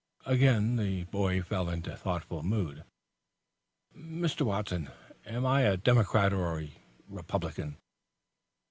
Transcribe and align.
Again 0.25 0.77
the 0.77 1.03
boy 1.03 1.43
fell 1.43 1.69
into 1.69 1.93
a 1.93 1.95
thoughtful 1.95 2.41
mood. 2.41 2.85
"Mr. 3.95 4.41
Watson, 4.41 4.89
am 5.27 5.45
I 5.45 5.61
a 5.61 5.77
Democrat 5.77 6.33
or 6.33 6.59
a 6.59 6.71
Republican?" 7.07 7.77